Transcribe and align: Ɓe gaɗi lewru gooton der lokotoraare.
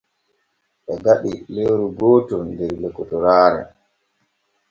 Ɓe 0.85 0.93
gaɗi 1.03 1.33
lewru 1.53 1.87
gooton 1.97 2.45
der 2.57 2.71
lokotoraare. 2.81 3.61